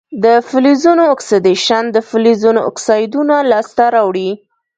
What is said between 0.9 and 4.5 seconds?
اکسیدیشن د فلزونو اکسایدونه لاسته راوړي.